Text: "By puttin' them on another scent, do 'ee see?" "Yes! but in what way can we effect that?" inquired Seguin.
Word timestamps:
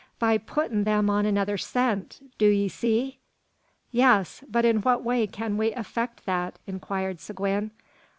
"By 0.17 0.39
puttin' 0.39 0.83
them 0.83 1.11
on 1.11 1.27
another 1.27 1.59
scent, 1.59 2.31
do 2.39 2.49
'ee 2.49 2.67
see?" 2.69 3.19
"Yes! 3.91 4.43
but 4.49 4.65
in 4.65 4.81
what 4.81 5.03
way 5.03 5.27
can 5.27 5.57
we 5.57 5.73
effect 5.73 6.25
that?" 6.25 6.57
inquired 6.65 7.19
Seguin. 7.19 7.69